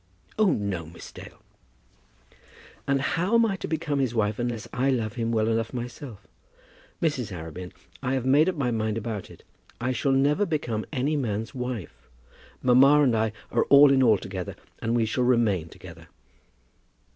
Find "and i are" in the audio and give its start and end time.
13.03-13.65